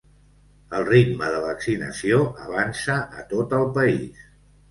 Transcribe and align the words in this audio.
El 0.77 0.85
ritme 0.87 1.27
de 1.33 1.41
vaccinació 1.43 2.17
avança 2.45 2.95
a 3.23 3.27
tot 3.35 3.53
el 3.59 3.67
país. 3.79 4.27